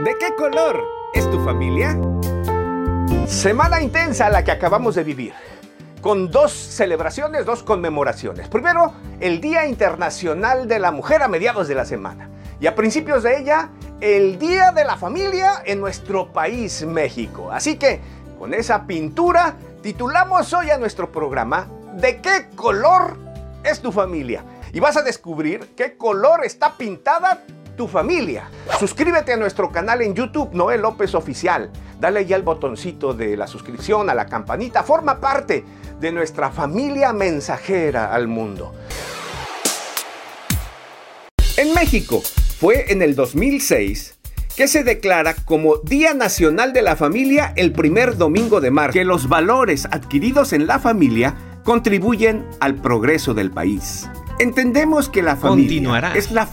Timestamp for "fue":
42.58-42.92